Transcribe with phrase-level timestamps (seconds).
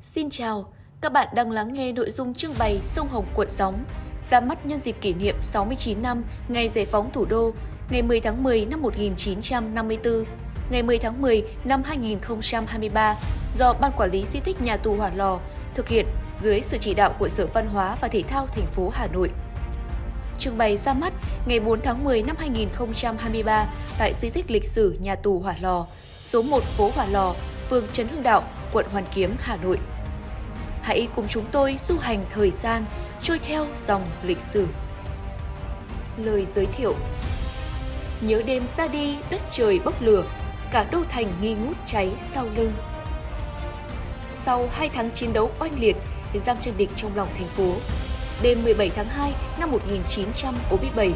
[0.00, 3.84] Xin chào, các bạn đang lắng nghe nội dung trưng bày Sông Hồng cuộn sóng
[4.30, 7.50] ra mắt nhân dịp kỷ niệm 69 năm ngày giải phóng thủ đô,
[7.90, 10.24] ngày 10 tháng 10 năm 1954,
[10.70, 13.16] ngày 10 tháng 10 năm 2023
[13.58, 15.38] do Ban Quản lý Di tích Nhà tù Hỏa Lò
[15.74, 16.06] thực hiện
[16.40, 19.30] dưới sự chỉ đạo của Sở Văn hóa và Thể thao thành phố Hà Nội.
[20.38, 21.12] Trưng bày ra mắt
[21.46, 23.66] ngày 4 tháng 10 năm 2023
[23.98, 25.86] tại di tích lịch sử Nhà tù Hỏa Lò,
[26.22, 27.34] số 1 phố Hỏa Lò,
[27.70, 29.78] phường Trấn Hưng Đạo, quận Hoàn Kiếm, Hà Nội.
[30.82, 32.84] Hãy cùng chúng tôi du hành thời gian,
[33.22, 34.66] trôi theo dòng lịch sử.
[36.16, 36.94] Lời giới thiệu
[38.20, 40.24] Nhớ đêm ra đi đất trời bốc lửa,
[40.72, 42.72] cả đô thành nghi ngút cháy sau lưng.
[44.30, 45.96] Sau 2 tháng chiến đấu oanh liệt,
[46.34, 47.74] giam chân địch trong lòng thành phố,
[48.42, 51.12] đêm 17 tháng 2 năm 1947,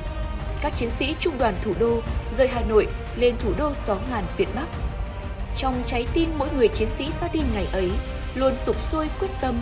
[0.61, 2.01] các chiến sĩ trung đoàn thủ đô
[2.37, 4.67] rời Hà Nội lên thủ đô gió ngàn Việt Bắc.
[5.57, 7.91] Trong trái tim mỗi người chiến sĩ ra đi ngày ấy,
[8.35, 9.55] luôn sục sôi quyết tâm,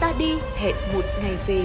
[0.00, 1.62] ra đi hẹn một ngày về.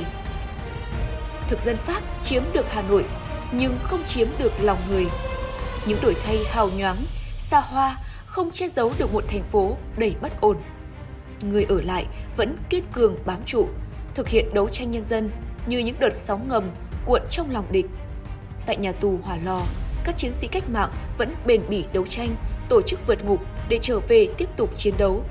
[1.47, 3.05] Thực dân Pháp chiếm được Hà Nội,
[3.51, 5.05] nhưng không chiếm được lòng người.
[5.85, 6.97] Những đổi thay hào nhoáng,
[7.37, 10.57] xa hoa không che giấu được một thành phố đầy bất ổn.
[11.41, 12.05] Người ở lại
[12.37, 13.67] vẫn kiên cường bám trụ,
[14.15, 15.31] thực hiện đấu tranh nhân dân
[15.65, 16.71] như những đợt sóng ngầm
[17.05, 17.85] cuộn trong lòng địch.
[18.65, 19.61] Tại nhà tù Hỏa Lò,
[20.03, 22.35] các chiến sĩ cách mạng vẫn bền bỉ đấu tranh,
[22.71, 25.23] tổ chức vượt ngục để trở về tiếp tục chiến đấu.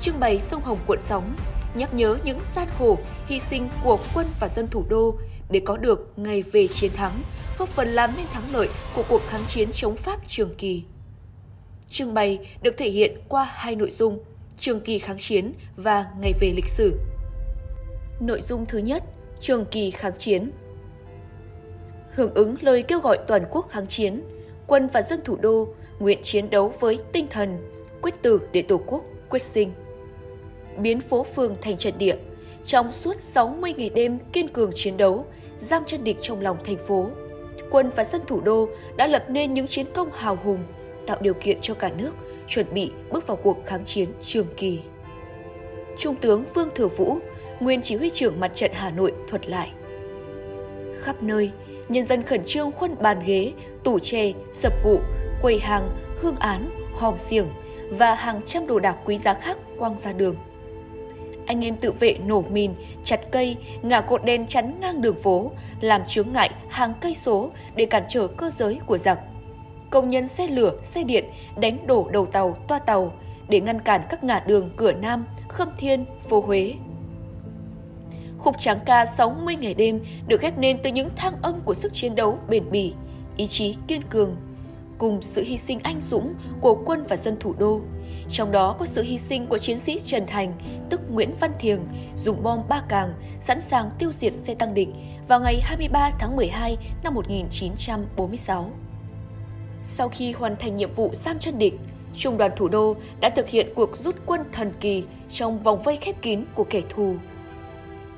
[0.00, 1.36] Trưng bày sông Hồng cuộn sóng,
[1.74, 5.14] nhắc nhớ những gian khổ, hy sinh của quân và dân thủ đô
[5.50, 7.22] để có được ngày về chiến thắng,
[7.58, 10.82] góp phần làm nên thắng lợi của cuộc kháng chiến chống Pháp trường kỳ.
[11.86, 14.18] Trưng bày được thể hiện qua hai nội dung,
[14.58, 16.98] trường kỳ kháng chiến và ngày về lịch sử.
[18.20, 19.04] Nội dung thứ nhất,
[19.40, 20.50] trường kỳ kháng chiến.
[22.14, 24.22] Hưởng ứng lời kêu gọi toàn quốc kháng chiến,
[24.70, 25.68] quân và dân thủ đô
[25.98, 27.58] nguyện chiến đấu với tinh thần
[28.02, 29.72] quyết tử để Tổ quốc quyết sinh.
[30.78, 32.16] Biến phố phường thành trận địa,
[32.64, 35.26] trong suốt 60 ngày đêm kiên cường chiến đấu,
[35.56, 37.10] giam chân địch trong lòng thành phố,
[37.70, 40.64] quân và dân thủ đô đã lập nên những chiến công hào hùng,
[41.06, 42.12] tạo điều kiện cho cả nước
[42.48, 44.80] chuẩn bị bước vào cuộc kháng chiến trường kỳ.
[45.98, 47.18] Trung tướng Vương Thừa Vũ,
[47.60, 49.70] nguyên chỉ huy trưởng mặt trận Hà Nội thuật lại.
[51.00, 51.50] Khắp nơi,
[51.90, 53.52] nhân dân khẩn trương khuân bàn ghế,
[53.84, 55.00] tủ tre, sập cụ,
[55.42, 55.90] quầy hàng,
[56.20, 57.46] hương án, hòm xiềng
[57.90, 60.36] và hàng trăm đồ đạc quý giá khác quăng ra đường.
[61.46, 62.70] Anh em tự vệ nổ mìn,
[63.04, 65.50] chặt cây, ngả cột đèn chắn ngang đường phố,
[65.80, 69.20] làm chướng ngại hàng cây số để cản trở cơ giới của giặc.
[69.90, 71.24] Công nhân xe lửa, xe điện
[71.56, 73.12] đánh đổ đầu tàu, toa tàu
[73.48, 76.74] để ngăn cản các ngã đường cửa Nam, Khâm Thiên, phố Huế.
[78.40, 81.92] Khúc tráng ca 60 ngày đêm được ghép nên từ những thang âm của sức
[81.92, 82.94] chiến đấu bền bỉ,
[83.36, 84.36] ý chí kiên cường,
[84.98, 87.80] cùng sự hy sinh anh dũng của quân và dân thủ đô.
[88.30, 90.52] Trong đó có sự hy sinh của chiến sĩ Trần Thành,
[90.90, 91.80] tức Nguyễn Văn Thiềng,
[92.16, 94.88] dùng bom ba càng, sẵn sàng tiêu diệt xe tăng địch
[95.28, 98.70] vào ngày 23 tháng 12 năm 1946.
[99.82, 101.74] Sau khi hoàn thành nhiệm vụ giam chân địch,
[102.16, 105.96] Trung đoàn thủ đô đã thực hiện cuộc rút quân thần kỳ trong vòng vây
[105.96, 107.14] khép kín của kẻ thù.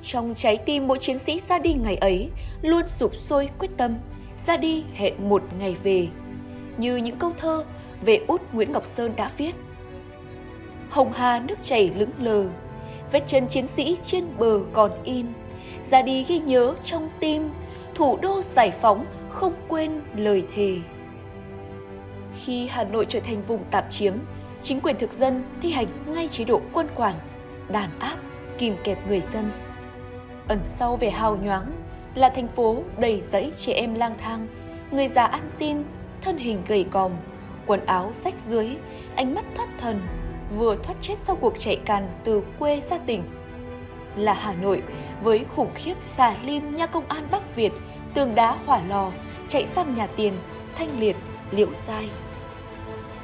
[0.02, 2.30] Trong trái tim mỗi chiến sĩ ra đi ngày ấy
[2.62, 3.94] luôn sụp sôi quyết tâm,
[4.36, 6.08] ra đi hẹn một ngày về
[6.76, 7.64] như những câu thơ
[8.04, 9.54] về út Nguyễn Ngọc Sơn đã viết.
[10.90, 12.46] Hồng Hà nước chảy lững lờ,
[13.12, 15.26] vết chân chiến sĩ trên bờ còn in,
[15.82, 17.50] ra đi ghi nhớ trong tim,
[17.94, 20.76] thủ đô giải phóng không quên lời thề.
[22.44, 24.14] Khi Hà Nội trở thành vùng tạm chiếm,
[24.62, 27.14] chính quyền thực dân thi hành ngay chế độ quân quản,
[27.68, 28.16] đàn áp,
[28.58, 29.50] kìm kẹp người dân.
[30.52, 31.72] Ẩn sau về hào nhoáng
[32.14, 34.46] là thành phố đầy dẫy trẻ em lang thang,
[34.90, 35.82] người già ăn xin,
[36.20, 37.12] thân hình gầy còm,
[37.66, 38.76] quần áo rách dưới,
[39.16, 40.00] ánh mắt thoát thần,
[40.56, 43.22] vừa thoát chết sau cuộc chạy càn từ quê ra tỉnh.
[44.16, 44.82] Là Hà Nội
[45.22, 47.72] với khủng khiếp xà lim nha công an Bắc Việt,
[48.14, 49.10] tường đá hỏa lò,
[49.48, 50.34] chạy sang nhà tiền,
[50.74, 51.16] thanh liệt,
[51.50, 52.08] liệu sai.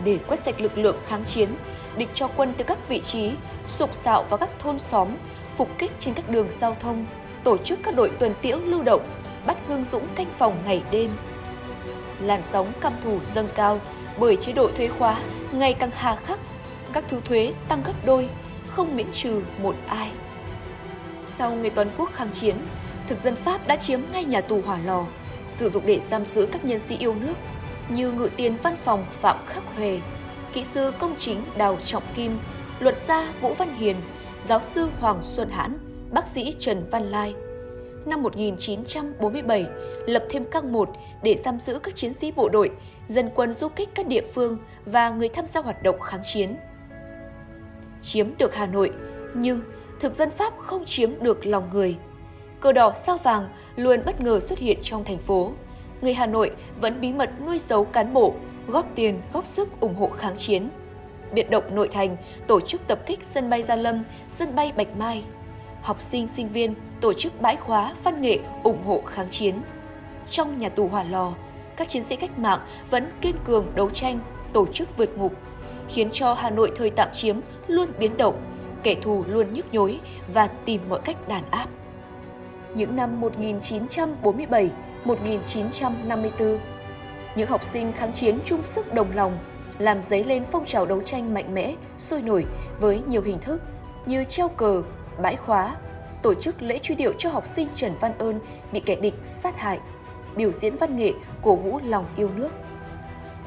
[0.04, 1.48] Để quét sạch lực lượng kháng chiến,
[1.96, 3.30] địch cho quân từ các vị trí,
[3.66, 5.08] sục sạo vào các thôn xóm,
[5.56, 7.06] phục kích trên các đường giao thông,
[7.48, 9.02] tổ chức các đội tuần tiễu lưu động,
[9.46, 11.10] bắt Hương Dũng canh phòng ngày đêm,
[12.20, 13.80] làn sóng căm thù dâng cao
[14.18, 15.22] bởi chế độ thuế khóa
[15.52, 16.38] ngày càng hà khắc,
[16.92, 18.28] các thứ thuế tăng gấp đôi,
[18.68, 20.10] không miễn trừ một ai.
[21.24, 22.56] Sau ngày toàn quốc kháng chiến,
[23.06, 25.04] thực dân Pháp đã chiếm ngay nhà tù hỏa lò,
[25.48, 27.34] sử dụng để giam giữ các nhân sĩ yêu nước
[27.88, 30.00] như ngự tiền văn phòng Phạm Khắc Huệ,
[30.52, 32.38] kỹ sư công chính Đào Trọng Kim,
[32.80, 33.96] luật gia Vũ Văn Hiền,
[34.40, 37.34] giáo sư Hoàng Xuân Hãn, bác sĩ Trần Văn Lai–
[38.08, 39.66] năm 1947
[40.06, 40.88] lập thêm các một
[41.22, 42.70] để giam giữ các chiến sĩ bộ đội,
[43.06, 46.56] dân quân du kích các địa phương và người tham gia hoạt động kháng chiến.
[48.00, 48.92] Chiếm được Hà Nội,
[49.34, 49.60] Nhưng
[50.00, 51.96] thực dân Pháp không chiếm được lòng người.
[52.60, 55.52] Cờ đỏ sao vàng luôn bất ngờ xuất hiện trong thành phố.
[56.00, 56.50] Người Hà Nội
[56.80, 58.34] vẫn bí mật nuôi giấu cán bộ,
[58.66, 60.70] góp tiền, góp sức ủng hộ kháng chiến.
[61.32, 62.16] Biệt động nội thành
[62.46, 65.24] tổ chức tập kích sân bay Gia Lâm, sân bay Bạch Mai.
[65.88, 69.54] Học sinh, sinh viên tổ chức bãi khóa văn nghệ ủng hộ kháng chiến.
[70.30, 71.32] Trong nhà tù hỏa lò,
[71.76, 74.20] các chiến sĩ cách mạng vẫn kiên cường đấu tranh,
[74.52, 75.32] tổ chức vượt ngục,
[75.88, 77.36] khiến cho Hà Nội thời tạm chiếm
[77.66, 78.42] luôn biến động,
[78.82, 80.00] kẻ thù luôn nhức nhối
[80.34, 81.66] và tìm mọi cách đàn áp.
[82.74, 84.70] Những năm 1947,
[85.04, 86.58] 1954,
[87.36, 89.38] những học sinh kháng chiến chung sức đồng lòng,
[89.78, 92.44] làm dấy lên phong trào đấu tranh mạnh mẽ, sôi nổi
[92.80, 93.62] với nhiều hình thức
[94.06, 94.82] như treo cờ,
[95.22, 95.76] bãi khóa,
[96.22, 98.40] tổ chức lễ truy điệu cho học sinh Trần Văn Ơn
[98.72, 99.78] bị kẻ địch sát hại,
[100.36, 101.12] biểu diễn văn nghệ
[101.42, 102.50] cổ vũ lòng yêu nước.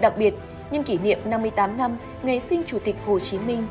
[0.02, 0.34] Đặc biệt,
[0.72, 3.68] nhân kỷ niệm 58 năm ngày sinh Chủ tịch Hồ Chí Minh,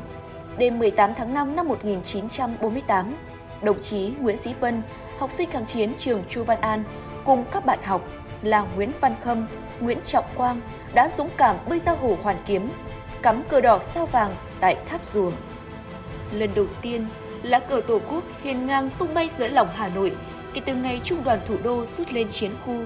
[0.57, 3.15] đêm 18 tháng 5 năm 1948,
[3.61, 4.81] đồng chí Nguyễn Sĩ Vân,
[5.19, 6.83] học sinh kháng chiến trường Chu Văn An
[7.25, 8.07] cùng các bạn học
[8.41, 9.47] là Nguyễn Văn Khâm,
[9.79, 10.61] Nguyễn Trọng Quang
[10.93, 12.69] đã dũng cảm bơi ra hồ Hoàn Kiếm,
[13.21, 15.31] cắm cờ đỏ sao vàng tại tháp rùa.
[16.31, 17.07] Lần đầu tiên,
[17.43, 20.11] lá cờ Tổ quốc hiên ngang tung bay giữa lòng Hà Nội
[20.53, 22.83] kể từ ngày Trung đoàn thủ đô rút lên chiến khu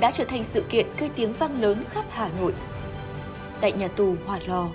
[0.00, 2.52] đã trở thành sự kiện gây tiếng vang lớn khắp Hà Nội.
[3.60, 4.68] Tại nhà tù Hòa Lò,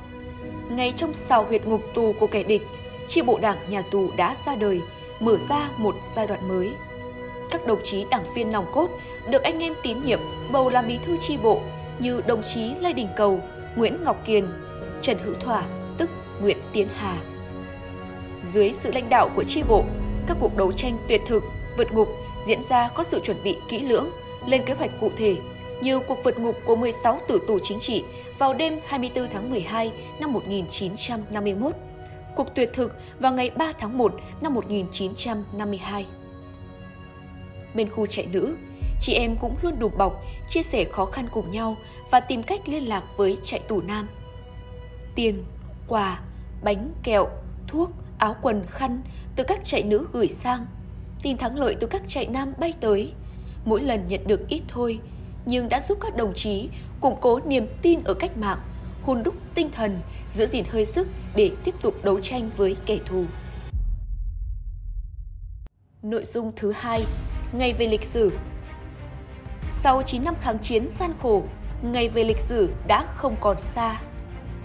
[0.69, 2.61] ngay trong sào huyệt ngục tù của kẻ địch,
[3.07, 4.81] chi bộ đảng nhà tù đã ra đời,
[5.19, 6.71] mở ra một giai đoạn mới.
[7.51, 8.89] Các đồng chí đảng viên nòng cốt
[9.29, 10.19] được anh em tín nhiệm
[10.51, 11.61] bầu làm bí thư chi bộ
[11.99, 13.39] như đồng chí Lê Đình Cầu,
[13.75, 14.47] Nguyễn Ngọc Kiền,
[15.01, 15.63] Trần Hữu Thỏa,
[15.97, 16.09] tức
[16.41, 17.17] Nguyễn Tiến Hà.
[18.43, 19.83] Dưới sự lãnh đạo của tri bộ,
[20.27, 21.43] các cuộc đấu tranh tuyệt thực,
[21.77, 22.07] vượt ngục
[22.45, 24.09] diễn ra có sự chuẩn bị kỹ lưỡng,
[24.47, 25.35] lên kế hoạch cụ thể
[25.81, 28.03] như cuộc vượt ngục của 16 tử tù chính trị
[28.37, 31.73] vào đêm 24 tháng 12 năm 1951,
[32.35, 36.05] cuộc tuyệt thực vào ngày 3 tháng 1 năm 1952.
[37.73, 38.57] Bên khu chạy nữ,
[39.01, 41.77] chị em cũng luôn đùm bọc, chia sẻ khó khăn cùng nhau
[42.11, 44.09] và tìm cách liên lạc với chạy tù nam.
[45.15, 45.43] Tiền,
[45.87, 46.19] quà,
[46.63, 47.27] bánh, kẹo,
[47.67, 47.89] thuốc,
[48.23, 49.01] áo quần, khăn
[49.35, 50.65] từ các chạy nữ gửi sang.
[51.21, 53.13] Tin thắng lợi từ các chạy nam bay tới.
[53.65, 54.99] Mỗi lần nhận được ít thôi,
[55.45, 56.69] nhưng đã giúp các đồng chí
[57.01, 58.59] củng cố niềm tin ở cách mạng,
[59.01, 59.99] hôn đúc tinh thần,
[60.31, 63.25] giữ gìn hơi sức để tiếp tục đấu tranh với kẻ thù.
[66.01, 67.05] Nội dung thứ hai,
[67.53, 68.31] ngày về lịch sử.
[69.71, 71.43] Sau 9 năm kháng chiến gian khổ,
[71.81, 74.01] ngày về lịch sử đã không còn xa.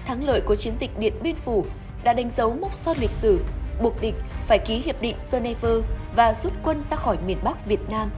[0.06, 1.64] Thắng lợi của chiến dịch Điện Biên Phủ
[2.04, 3.44] đã đánh dấu mốc son lịch sử,
[3.82, 4.14] buộc địch
[4.46, 5.68] phải ký hiệp định Geneva
[6.16, 8.10] và rút quân ra khỏi miền Bắc Việt Nam.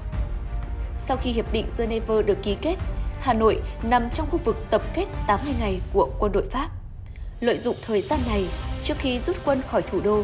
[0.99, 2.77] Sau khi hiệp định Geneva được ký kết,
[3.21, 6.69] Hà Nội nằm trong khu vực tập kết 80 ngày của quân đội Pháp.
[7.41, 8.47] Lợi dụng thời gian này,
[8.85, 10.23] trước khi rút quân khỏi thủ đô,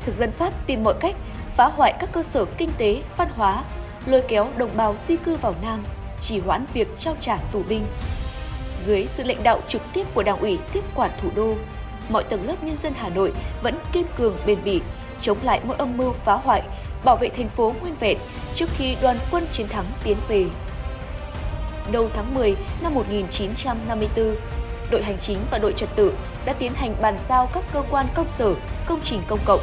[0.00, 1.16] thực dân Pháp tìm mọi cách
[1.56, 3.64] phá hoại các cơ sở kinh tế, văn hóa,
[4.06, 5.84] lôi kéo đồng bào di cư vào Nam,
[6.20, 7.84] chỉ hoãn việc trao trả tù binh.
[8.84, 11.54] Dưới sự lãnh đạo trực tiếp của Đảng ủy tiếp quản thủ đô,
[12.08, 13.32] mọi tầng lớp nhân dân Hà Nội
[13.62, 14.80] vẫn kiên cường bền bỉ,
[15.20, 16.62] chống lại mỗi âm mưu phá hoại,
[17.04, 18.18] bảo vệ thành phố nguyên vẹn
[18.54, 20.44] trước khi đoàn quân chiến thắng tiến về.
[21.92, 24.36] Đầu tháng 10 năm 1954,
[24.90, 26.12] đội hành chính và đội trật tự
[26.44, 28.54] đã tiến hành bàn giao các cơ quan công sở,
[28.86, 29.60] công trình công cộng.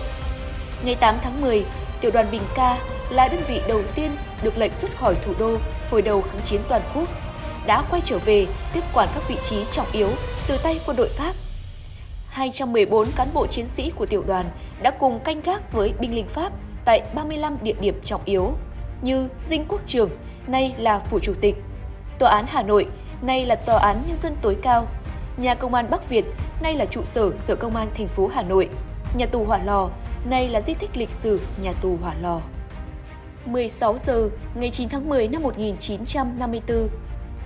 [0.84, 1.66] Ngày 8 tháng 10,
[2.02, 2.78] tiểu đoàn Bình Ca
[3.10, 4.12] là đơn vị đầu tiên
[4.44, 5.58] được lệnh rút khỏi thủ đô
[5.92, 7.10] hồi đầu kháng chiến toàn quốc,
[7.66, 10.10] đã quay trở về tiếp quản các vị trí trọng yếu
[10.48, 11.34] từ tay quân đội Pháp
[12.40, 14.50] 214 cán bộ chiến sĩ của tiểu đoàn
[14.82, 16.54] đã cùng canh gác với binh lính Pháp
[16.86, 18.54] tại 35 địa điểm trọng yếu
[19.02, 20.10] như Dinh Quốc Trường,
[20.48, 21.56] nay là Phủ Chủ tịch,
[22.20, 22.88] Tòa án Hà Nội,
[23.22, 24.88] nay là Tòa án Nhân dân tối cao,
[25.38, 26.26] Nhà Công an Bắc Việt,
[26.62, 28.70] nay là trụ sở Sở Công an thành phố Hà Nội,
[29.18, 29.90] Nhà tù Hỏa Lò,
[30.30, 32.42] nay là di tích lịch sử Nhà tù Hỏa Lò.
[33.46, 36.90] 16 giờ ngày 9 tháng 10 năm 1954,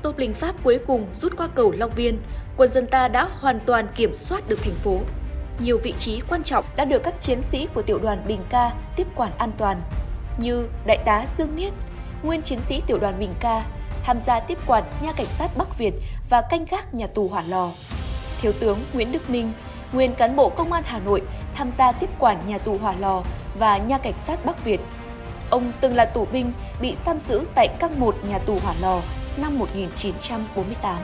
[0.04, 2.20] tốp lính Pháp cuối cùng rút qua cầu Long Biên,
[2.58, 5.00] quân dân ta đã hoàn toàn kiểm soát được thành phố.
[5.60, 8.72] Nhiều vị trí quan trọng đã được các chiến sĩ của tiểu đoàn Bình Ca
[8.96, 9.82] tiếp quản an toàn,
[10.38, 11.74] như Đại tá Dương Niết,
[12.24, 13.66] nguyên chiến sĩ tiểu đoàn Bình Ca,
[14.04, 15.94] tham gia tiếp quản nha cảnh sát Bắc Việt
[16.30, 17.70] và canh gác nhà tù Hỏa Lò.
[18.42, 19.52] Thiếu tướng Nguyễn Đức Minh,
[19.94, 21.22] nguyên cán bộ công an Hà Nội,
[21.54, 23.24] tham gia tiếp quản nhà tù Hỏa Lò
[23.60, 24.82] và nha cảnh sát Bắc Việt.
[25.50, 29.02] Ông từng là tù binh bị giam giữ tại các một nhà tù Hỏa Lò
[29.38, 30.96] năm 1948.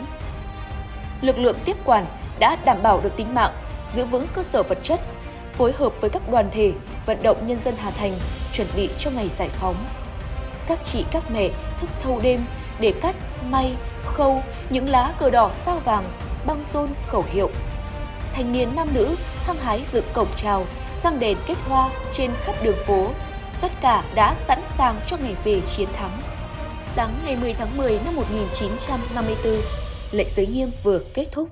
[1.22, 2.06] Lực lượng tiếp quản
[2.40, 3.54] đã đảm bảo được tính mạng,
[3.96, 5.00] giữ vững cơ sở vật chất,
[5.54, 6.72] phối hợp với các đoàn thể,
[7.06, 8.14] vận động nhân dân Hà Thành
[8.54, 9.86] chuẩn bị cho ngày giải phóng.
[10.68, 11.50] Các chị các mẹ
[11.82, 12.46] thức thâu đêm
[12.80, 13.16] để cắt,
[13.50, 16.04] may, khâu những lá cờ đỏ sao vàng,
[16.46, 17.50] băng rôn khẩu hiệu.
[18.34, 22.56] Thanh niên nam nữ hăng hái dựng cổng chào, sang đèn kết hoa trên khắp
[22.64, 23.08] đường phố.
[23.62, 26.22] Tất cả đã sẵn sàng cho ngày về chiến thắng.
[26.96, 29.54] Sáng ngày 10 tháng 10 năm 1954,
[30.12, 31.50] lệnh giới nghiêm vừa kết thúc.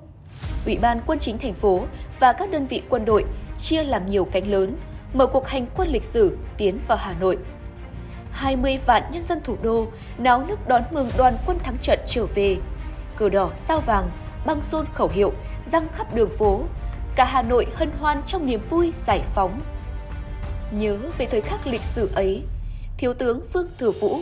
[0.66, 1.84] Ủy ban quân chính thành phố
[2.20, 3.24] và các đơn vị quân đội
[3.62, 4.76] chia làm nhiều cánh lớn,
[5.14, 7.38] mở cuộc hành quân lịch sử tiến vào Hà Nội.
[8.30, 9.86] 20 vạn nhân dân thủ đô
[10.18, 12.56] náo nức đón mừng đoàn quân thắng trận trở về.
[13.16, 14.10] Cờ đỏ sao vàng,
[14.46, 15.32] băng rôn khẩu hiệu,
[15.72, 16.62] răng khắp đường phố.
[17.16, 19.60] Cả Hà Nội hân hoan trong niềm vui giải phóng.
[20.72, 22.42] Nhớ về thời khắc lịch sử ấy,
[22.98, 24.20] Thiếu tướng Phương Thừa Vũ,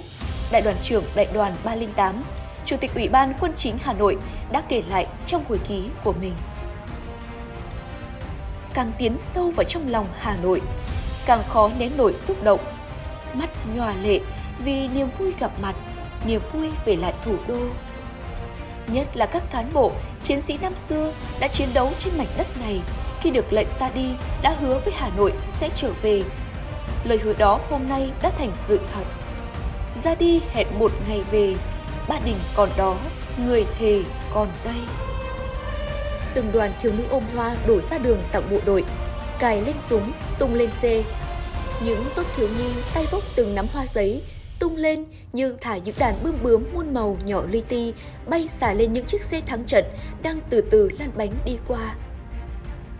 [0.51, 2.23] Đại đoàn trưởng Đại đoàn 308,
[2.67, 4.17] Chủ tịch Ủy ban Quân chính Hà Nội
[4.51, 6.33] đã kể lại trong hồi ký của mình.
[8.75, 10.61] Càng tiến sâu vào trong lòng Hà Nội,
[11.27, 12.61] càng khó nén nổi xúc động.
[13.35, 14.21] Mắt nhòa lệ
[14.65, 15.75] vì niềm vui gặp mặt,
[16.27, 17.59] niềm vui về lại thủ đô.
[18.87, 22.47] Nhất là các cán bộ, chiến sĩ năm xưa đã chiến đấu trên mảnh đất
[22.61, 22.81] này
[23.21, 26.23] khi được lệnh ra đi đã hứa với Hà Nội sẽ trở về.
[27.05, 29.26] Lời hứa đó hôm nay đã thành sự thật.
[30.05, 31.55] Ra đi hẹn một ngày về,
[32.09, 32.97] Ba Đình còn đó,
[33.47, 34.03] người thề
[34.35, 34.81] còn đây.
[36.35, 38.85] Từng đoàn thiếu nữ ôm hoa đổ ra đường tặng bộ đội,
[39.39, 41.03] cài lên súng, tung lên xe.
[41.85, 44.23] Những tốt thiếu nhi tay vốc từng nắm hoa giấy,
[44.59, 47.93] tung lên như thả những đàn bươm bướm muôn màu nhỏ li ti
[48.27, 49.85] bay xả lên những chiếc xe thắng trận
[50.23, 51.95] đang từ từ lăn bánh đi qua.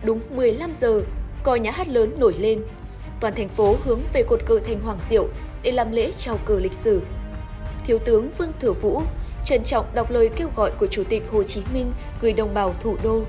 [0.03, 1.01] Đúng 15 giờ,
[1.43, 2.61] còi nhà hát lớn nổi lên.
[3.19, 5.27] Toàn thành phố hướng về cột cờ thành Hoàng Diệu
[5.67, 7.01] để làm lễ chào cờ lịch sử.
[7.85, 9.01] Thiếu tướng Vương Thừa Vũ
[9.45, 12.75] trân trọng đọc lời kêu gọi của Chủ tịch Hồ Chí Minh gửi đồng bào
[12.79, 13.21] thủ đô.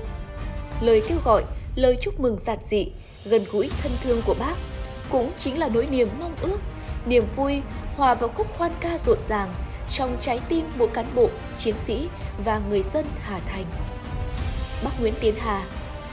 [0.81, 1.43] Lời kêu gọi,
[1.75, 2.91] lời chúc mừng giản dị,
[3.25, 4.53] gần gũi thân thương của bác
[5.09, 6.59] cũng chính là nỗi niềm mong ước,
[7.05, 7.61] niềm vui
[7.95, 9.53] hòa vào khúc hoan ca rộn ràng
[9.91, 12.09] trong trái tim mỗi cán bộ, chiến sĩ
[12.45, 13.65] và người dân Hà Thành.
[14.83, 15.63] Bác Nguyễn Tiến Hà,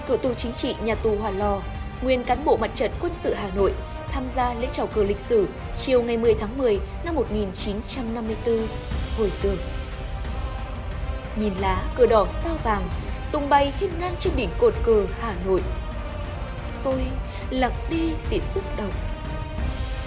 [0.09, 1.63] cựu tù chính trị nhà tù Hòa Lò,
[2.03, 3.73] nguyên cán bộ mặt trận quân sự Hà Nội,
[4.17, 5.47] tham gia lễ chào cờ lịch sử
[5.79, 8.67] chiều ngày 10 tháng 10 năm 1954,
[9.19, 9.57] hồi tưởng.
[11.37, 12.83] Nhìn lá cờ đỏ sao vàng
[13.33, 15.63] tung bay hiên ngang trên đỉnh cột cờ Hà Nội.
[16.85, 17.05] Tôi
[17.51, 18.93] lặng đi vì xúc động.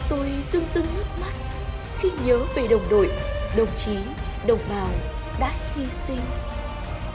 [0.10, 1.34] Tôi rưng rưng nước mắt
[2.00, 3.12] khi nhớ về đồng đội,
[3.58, 3.98] đồng chí,
[4.48, 4.90] đồng bào
[5.40, 6.22] đã hy sinh.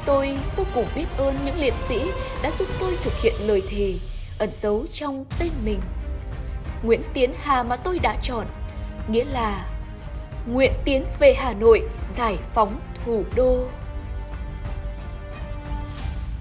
[0.06, 2.00] Tôi vô cùng biết ơn những liệt sĩ
[2.42, 3.94] đã giúp tôi thực hiện lời thề
[4.38, 5.80] ẩn giấu trong tên mình.
[6.84, 8.46] Nguyễn Tiến Hà mà tôi đã chọn,
[9.08, 9.66] nghĩa là
[10.46, 13.66] nguyện tiến về Hà Nội giải phóng thủ đô.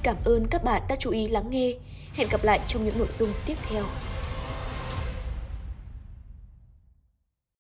[0.04, 1.74] Cảm ơn các bạn đã chú ý lắng nghe.
[2.14, 3.84] Hẹn gặp lại trong những nội dung tiếp theo.